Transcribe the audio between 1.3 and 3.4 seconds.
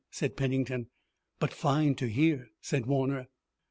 "But fine to hear," said Warner.